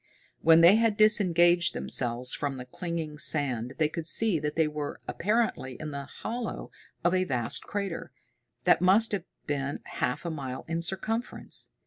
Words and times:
When 0.41 0.61
they 0.61 0.77
had 0.77 0.97
disengaged 0.97 1.75
themselves 1.75 2.33
from 2.33 2.57
the 2.57 2.65
clinging 2.65 3.19
sand 3.19 3.75
they 3.77 3.87
could 3.87 4.07
see 4.07 4.39
that 4.39 4.55
they 4.55 4.67
were 4.67 4.99
apparently 5.07 5.77
in 5.79 5.91
the 5.91 6.05
hollow 6.05 6.71
of 7.03 7.13
a 7.13 7.23
vast 7.23 7.61
crater, 7.65 8.11
that 8.63 8.81
must 8.81 9.11
have 9.11 9.25
been 9.45 9.79
half 9.83 10.25
a 10.25 10.31
mile 10.31 10.65
in 10.67 10.81
circumference. 10.81 11.69